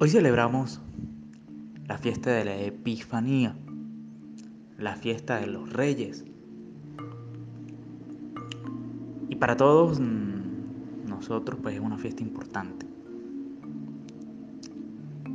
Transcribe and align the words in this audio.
Hoy 0.00 0.10
celebramos 0.10 0.80
la 1.86 1.98
fiesta 1.98 2.32
de 2.32 2.44
la 2.44 2.56
Epifanía, 2.56 3.56
la 4.76 4.96
fiesta 4.96 5.38
de 5.38 5.46
los 5.46 5.72
reyes. 5.72 6.24
Y 9.28 9.36
para 9.36 9.56
todos 9.56 10.00
mm, 10.00 11.06
nosotros 11.08 11.60
pues 11.62 11.76
es 11.76 11.80
una 11.80 11.96
fiesta 11.96 12.24
importante. 12.24 12.86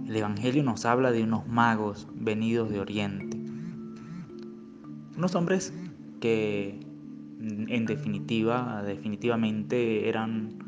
El 0.05 0.15
Evangelio 0.17 0.61
nos 0.61 0.83
habla 0.83 1.11
de 1.11 1.23
unos 1.23 1.47
magos 1.47 2.09
venidos 2.13 2.69
de 2.69 2.81
Oriente. 2.81 3.37
Unos 5.15 5.35
hombres 5.35 5.73
que 6.19 6.81
en 7.39 7.85
definitiva, 7.85 8.83
definitivamente 8.83 10.09
eran 10.09 10.59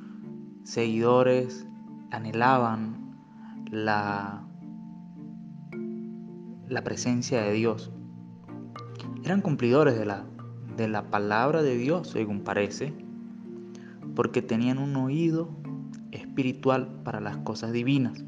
seguidores, 0.63 1.67
anhelaban 2.11 3.17
la, 3.70 4.47
la 6.70 6.84
presencia 6.84 7.41
de 7.41 7.52
Dios. 7.52 7.91
Eran 9.25 9.41
cumplidores 9.41 9.97
de 9.97 10.05
la, 10.05 10.25
de 10.77 10.88
la 10.88 11.09
palabra 11.09 11.61
de 11.61 11.77
Dios, 11.77 12.09
según 12.09 12.41
parece, 12.41 12.94
porque 14.16 14.41
tenían 14.41 14.77
un 14.77 14.95
oído 14.95 15.49
espiritual 16.11 17.02
para 17.03 17.19
las 17.19 17.38
cosas 17.38 17.73
divinas. 17.73 18.23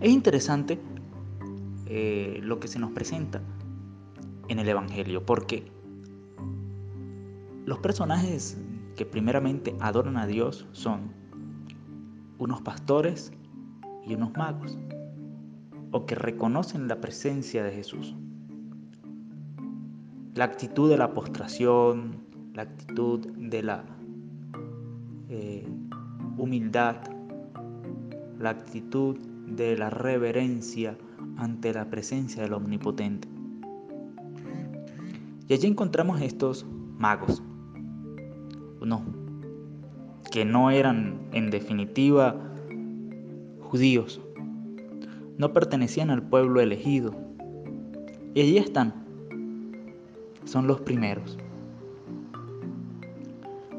Es 0.00 0.10
interesante 0.10 0.80
eh, 1.86 2.40
lo 2.42 2.58
que 2.58 2.68
se 2.68 2.78
nos 2.78 2.90
presenta 2.92 3.42
en 4.48 4.58
el 4.58 4.68
Evangelio, 4.68 5.24
porque 5.24 5.70
los 7.64 7.78
personajes 7.78 8.58
que 8.96 9.06
primeramente 9.06 9.74
adoran 9.80 10.16
a 10.16 10.26
Dios 10.26 10.66
son 10.72 11.12
unos 12.38 12.60
pastores 12.62 13.32
y 14.06 14.14
unos 14.14 14.32
magos, 14.36 14.78
o 15.90 16.06
que 16.06 16.14
reconocen 16.14 16.88
la 16.88 17.00
presencia 17.00 17.62
de 17.62 17.72
Jesús. 17.72 18.14
La 20.34 20.44
actitud 20.44 20.90
de 20.90 20.96
la 20.96 21.14
postración, 21.14 22.24
la 22.52 22.62
actitud 22.62 23.26
de 23.26 23.62
la 23.62 23.84
eh, 25.28 25.66
humildad, 26.36 26.96
la 28.38 28.50
actitud 28.50 29.16
de 29.46 29.76
la 29.76 29.90
reverencia 29.90 30.98
ante 31.36 31.72
la 31.72 31.88
presencia 31.88 32.42
del 32.42 32.54
Omnipotente. 32.54 33.33
Y 35.48 35.54
allí 35.54 35.66
encontramos 35.66 36.20
estos 36.22 36.66
magos, 36.98 37.42
no, 38.80 39.02
que 40.30 40.44
no 40.44 40.70
eran 40.70 41.28
en 41.32 41.50
definitiva 41.50 42.36
judíos, 43.60 44.20
no 45.36 45.52
pertenecían 45.52 46.10
al 46.10 46.22
pueblo 46.22 46.60
elegido. 46.60 47.14
Y 48.34 48.40
allí 48.40 48.58
están, 48.58 48.94
son 50.44 50.66
los 50.66 50.80
primeros. 50.80 51.38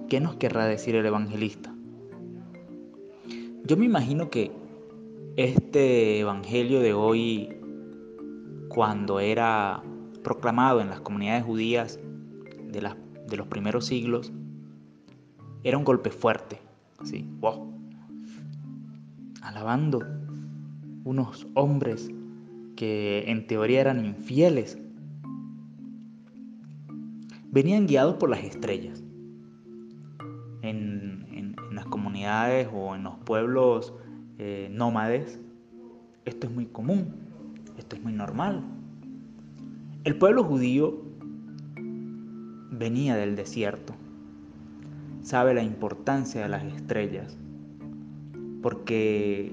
¿Qué 0.09 0.19
nos 0.19 0.35
querrá 0.35 0.65
decir 0.65 0.95
el 0.95 1.05
evangelista? 1.05 1.73
Yo 3.63 3.75
me 3.75 3.85
imagino 3.85 4.29
que 4.29 4.51
este 5.35 6.19
evangelio 6.19 6.79
de 6.79 6.93
hoy, 6.93 7.49
cuando 8.69 9.19
era 9.19 9.83
proclamado 10.25 10.81
en 10.81 10.89
las 10.89 11.01
comunidades 11.01 11.45
judías 11.45 11.99
de, 12.71 12.81
los 13.37 13.47
primeros 13.47 13.85
siglos, 13.85 14.33
era 15.63 15.77
un 15.77 15.85
golpe 15.85 16.09
fuerte. 16.09 16.59
Alabando 19.41 20.03
unos 21.03 21.45
hombres 21.53 22.09
que 22.75 23.23
en 23.27 23.45
teoría 23.45 23.81
eran 23.81 24.03
infieles. 24.03 24.79
Venían 27.51 27.85
guiados 27.85 28.15
por 28.15 28.29
las 28.31 28.43
estrellas. 28.43 29.03
En, 30.63 31.55
las 31.71 31.85
comunidades 31.85 32.69
o 32.73 32.95
en 32.95 33.03
los 33.03 33.15
pueblos 33.17 33.93
eh, 34.37 34.69
nómades, 34.71 35.39
esto 36.23 36.47
es 36.47 36.53
muy 36.53 36.67
común, 36.67 37.13
esto 37.77 37.97
es 37.97 38.01
muy 38.01 38.13
normal. 38.13 38.63
El 40.05 40.19
pueblo 40.19 40.43
judío 40.43 41.01
venía 42.69 43.15
del 43.15 43.35
desierto 43.35 43.95
sabe 45.23 45.55
la 45.55 45.63
importancia 45.63 46.43
de 46.43 46.47
las 46.47 46.63
estrellas, 46.63 47.35
porque 48.61 49.51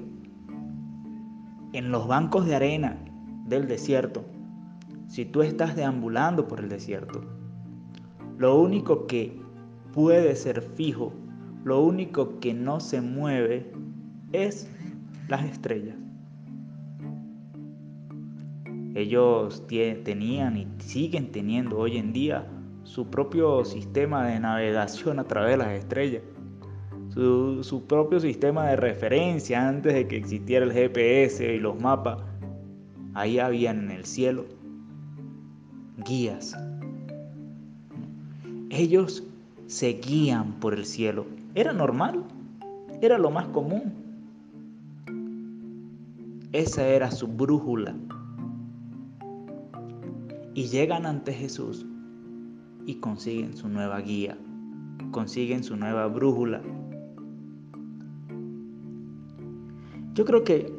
en 1.72 1.90
los 1.90 2.06
bancos 2.06 2.44
de 2.44 2.54
arena 2.54 2.98
del 3.46 3.66
desierto, 3.66 4.26
si 5.08 5.24
tú 5.24 5.40
estás 5.40 5.74
deambulando 5.74 6.46
por 6.46 6.60
el 6.60 6.68
desierto, 6.68 7.22
lo 8.36 8.60
único 8.60 9.06
que 9.06 9.40
puede 9.94 10.36
ser 10.36 10.60
fijo, 10.60 11.14
lo 11.64 11.80
único 11.82 12.40
que 12.40 12.52
no 12.52 12.78
se 12.78 13.00
mueve 13.00 13.72
es 14.32 14.68
las 15.28 15.46
estrellas. 15.46 15.96
Ellos 18.94 19.66
tenían 19.68 20.56
y 20.56 20.66
siguen 20.78 21.32
teniendo 21.32 21.78
hoy 21.78 21.96
en 21.96 22.12
día 22.12 22.46
su 22.84 23.06
propio 23.06 23.64
sistema 23.64 24.26
de 24.26 24.40
navegación 24.40 25.18
a 25.18 25.24
través 25.24 25.52
de 25.52 25.56
las 25.56 25.72
estrellas, 25.72 26.22
su, 27.10 27.84
propio 27.88 28.20
sistema 28.20 28.66
de 28.68 28.76
referencia 28.76 29.68
antes 29.68 29.94
de 29.94 30.06
que 30.06 30.16
existiera 30.16 30.64
el 30.64 30.72
GPS 30.72 31.54
y 31.54 31.58
los 31.58 31.80
mapas. 31.80 32.18
Ahí 33.14 33.38
habían 33.38 33.84
en 33.84 33.90
el 33.90 34.04
cielo 34.04 34.46
guías. 36.04 36.56
Ellos 38.70 39.22
seguían 39.66 40.54
por 40.60 40.74
el 40.74 40.84
cielo. 40.84 41.26
Era 41.54 41.72
normal, 41.72 42.24
era 43.00 43.18
lo 43.18 43.30
más 43.30 43.46
común. 43.48 43.92
Esa 46.52 46.86
era 46.86 47.10
su 47.10 47.26
brújula. 47.26 47.94
Y 50.54 50.64
llegan 50.66 51.06
ante 51.06 51.32
Jesús 51.32 51.86
y 52.86 52.96
consiguen 52.96 53.56
su 53.56 53.68
nueva 53.68 54.00
guía, 54.00 54.36
consiguen 55.10 55.64
su 55.64 55.76
nueva 55.76 56.06
brújula. 56.08 56.60
Yo 60.14 60.24
creo 60.26 60.44
que 60.44 60.72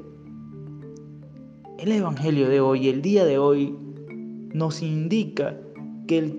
el 1.79 1.91
Evangelio 1.91 2.49
de 2.49 2.61
hoy, 2.61 2.87
el 2.87 3.01
día 3.01 3.25
de 3.25 3.37
hoy, 3.39 3.75
nos 4.53 4.83
indica 4.83 5.57
que, 6.07 6.37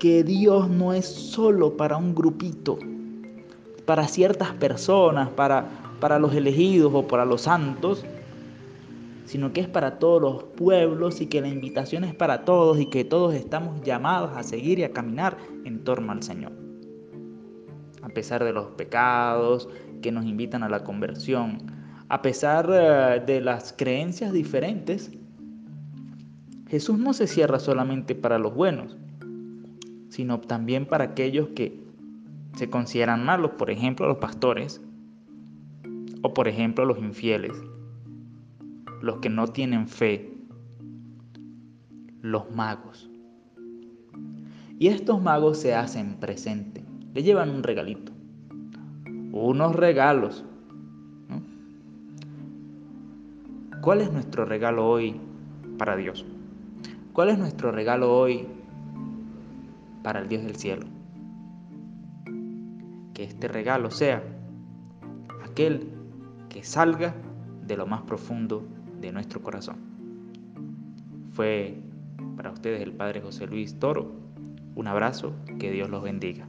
que 0.00 0.24
Dios 0.24 0.70
no 0.70 0.94
es 0.94 1.04
solo 1.04 1.76
para 1.76 1.98
un 1.98 2.14
grupito, 2.14 2.78
para 3.84 4.08
ciertas 4.08 4.52
personas, 4.52 5.28
para, 5.30 5.68
para 6.00 6.18
los 6.18 6.34
elegidos 6.34 6.92
o 6.94 7.06
para 7.06 7.26
los 7.26 7.42
santos, 7.42 8.04
sino 9.24 9.52
que 9.52 9.62
es 9.62 9.68
para 9.68 9.98
todos 9.98 10.20
los 10.20 10.44
pueblos 10.44 11.20
y 11.20 11.26
que 11.26 11.40
la 11.40 11.48
invitación 11.48 12.04
es 12.04 12.14
para 12.14 12.44
todos 12.44 12.78
y 12.78 12.86
que 12.86 13.04
todos 13.04 13.34
estamos 13.34 13.80
llamados 13.82 14.36
a 14.36 14.42
seguir 14.42 14.78
y 14.78 14.84
a 14.84 14.92
caminar 14.92 15.36
en 15.64 15.82
torno 15.82 16.12
al 16.12 16.22
Señor. 16.22 16.52
A 18.02 18.08
pesar 18.10 18.44
de 18.44 18.52
los 18.52 18.66
pecados 18.72 19.68
que 20.02 20.12
nos 20.12 20.26
invitan 20.26 20.62
a 20.62 20.68
la 20.68 20.84
conversión, 20.84 21.58
a 22.08 22.20
pesar 22.20 22.68
eh, 22.70 23.22
de 23.24 23.40
las 23.40 23.72
creencias 23.72 24.32
diferentes, 24.32 25.10
Jesús 26.68 26.98
no 26.98 27.14
se 27.14 27.26
cierra 27.26 27.58
solamente 27.58 28.14
para 28.14 28.38
los 28.38 28.54
buenos, 28.54 28.96
sino 30.10 30.40
también 30.40 30.86
para 30.86 31.04
aquellos 31.04 31.48
que 31.48 31.82
se 32.56 32.68
consideran 32.68 33.24
malos, 33.24 33.52
por 33.52 33.70
ejemplo 33.70 34.06
los 34.06 34.18
pastores 34.18 34.82
o 36.22 36.34
por 36.34 36.46
ejemplo 36.46 36.84
los 36.84 36.98
infieles 36.98 37.52
los 39.04 39.18
que 39.18 39.28
no 39.28 39.46
tienen 39.48 39.86
fe, 39.86 40.32
los 42.22 42.50
magos. 42.50 43.10
Y 44.78 44.88
estos 44.88 45.22
magos 45.22 45.58
se 45.58 45.74
hacen 45.74 46.14
presente, 46.14 46.82
le 47.12 47.22
llevan 47.22 47.50
un 47.50 47.62
regalito, 47.62 48.12
unos 49.32 49.76
regalos. 49.76 50.42
¿Cuál 53.82 54.00
es 54.00 54.10
nuestro 54.10 54.46
regalo 54.46 54.88
hoy 54.88 55.20
para 55.76 55.96
Dios? 55.96 56.24
¿Cuál 57.12 57.28
es 57.28 57.38
nuestro 57.38 57.72
regalo 57.72 58.16
hoy 58.16 58.46
para 60.02 60.20
el 60.20 60.28
Dios 60.28 60.44
del 60.44 60.56
cielo? 60.56 60.86
Que 63.12 63.24
este 63.24 63.48
regalo 63.48 63.90
sea 63.90 64.22
aquel 65.44 65.90
que 66.48 66.64
salga 66.64 67.14
de 67.66 67.76
lo 67.76 67.86
más 67.86 68.00
profundo 68.02 68.66
de 69.04 69.12
nuestro 69.12 69.42
corazón. 69.42 69.76
Fue 71.32 71.78
Para 72.36 72.50
ustedes 72.50 72.80
el 72.82 72.92
Padre 72.92 73.20
José 73.20 73.46
Luis 73.46 73.78
Toro. 73.78 74.12
Un 74.74 74.88
abrazo, 74.88 75.34
que 75.58 75.70
Dios 75.70 75.88
los 75.88 76.02
bendiga. 76.02 76.48